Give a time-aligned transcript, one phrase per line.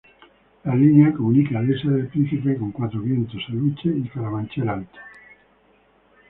[0.63, 4.97] La línea comunica Dehesa del Príncipe con Cuatro Vientos, Aluche y Carabanchel Alto.